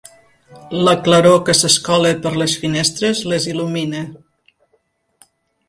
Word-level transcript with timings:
La 0.87 0.95
claror 1.07 1.37
que 1.49 1.55
s'escola 1.59 2.15
per 2.25 2.33
les 2.43 2.57
finestres 2.63 3.23
les 3.35 3.47
il·lumina. 3.53 4.05